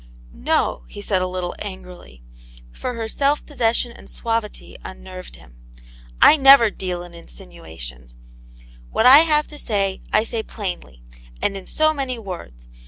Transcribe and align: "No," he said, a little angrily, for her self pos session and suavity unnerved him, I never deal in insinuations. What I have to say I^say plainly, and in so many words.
"No," 0.33 0.83
he 0.87 0.99
said, 0.99 1.21
a 1.21 1.27
little 1.27 1.53
angrily, 1.59 2.23
for 2.71 2.95
her 2.95 3.07
self 3.07 3.45
pos 3.45 3.59
session 3.59 3.91
and 3.91 4.09
suavity 4.09 4.75
unnerved 4.83 5.35
him, 5.35 5.57
I 6.19 6.37
never 6.37 6.71
deal 6.71 7.03
in 7.03 7.13
insinuations. 7.13 8.15
What 8.89 9.05
I 9.05 9.19
have 9.19 9.47
to 9.49 9.59
say 9.59 10.01
I^say 10.11 10.47
plainly, 10.47 11.03
and 11.39 11.55
in 11.55 11.67
so 11.67 11.93
many 11.93 12.17
words. 12.17 12.67